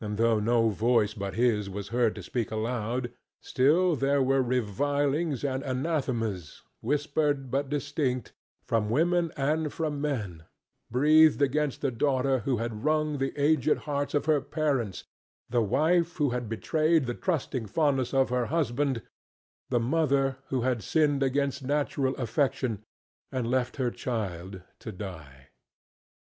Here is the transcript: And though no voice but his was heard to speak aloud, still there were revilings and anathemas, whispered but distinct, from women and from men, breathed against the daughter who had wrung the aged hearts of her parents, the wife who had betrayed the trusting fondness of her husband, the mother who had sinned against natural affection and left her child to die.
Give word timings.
And 0.00 0.16
though 0.16 0.40
no 0.40 0.70
voice 0.70 1.12
but 1.12 1.34
his 1.34 1.68
was 1.68 1.88
heard 1.88 2.14
to 2.14 2.22
speak 2.22 2.50
aloud, 2.50 3.12
still 3.42 3.96
there 3.96 4.22
were 4.22 4.40
revilings 4.42 5.44
and 5.44 5.62
anathemas, 5.62 6.62
whispered 6.80 7.50
but 7.50 7.68
distinct, 7.68 8.32
from 8.64 8.88
women 8.88 9.30
and 9.36 9.70
from 9.70 10.00
men, 10.00 10.44
breathed 10.90 11.42
against 11.42 11.82
the 11.82 11.90
daughter 11.90 12.38
who 12.38 12.56
had 12.56 12.82
wrung 12.82 13.18
the 13.18 13.36
aged 13.38 13.76
hearts 13.84 14.14
of 14.14 14.24
her 14.24 14.40
parents, 14.40 15.04
the 15.50 15.60
wife 15.60 16.16
who 16.16 16.30
had 16.30 16.48
betrayed 16.48 17.04
the 17.04 17.12
trusting 17.12 17.66
fondness 17.66 18.14
of 18.14 18.30
her 18.30 18.46
husband, 18.46 19.02
the 19.68 19.78
mother 19.78 20.38
who 20.46 20.62
had 20.62 20.82
sinned 20.82 21.22
against 21.22 21.62
natural 21.62 22.16
affection 22.16 22.86
and 23.30 23.50
left 23.50 23.76
her 23.76 23.90
child 23.90 24.62
to 24.78 24.90
die. 24.92 25.48